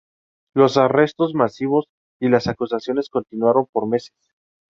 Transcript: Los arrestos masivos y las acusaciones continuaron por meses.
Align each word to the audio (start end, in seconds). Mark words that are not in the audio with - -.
Los 0.55 0.77
arrestos 0.77 1.35
masivos 1.35 1.85
y 2.19 2.29
las 2.29 2.47
acusaciones 2.47 3.07
continuaron 3.11 3.67
por 3.71 3.87
meses. 3.87 4.17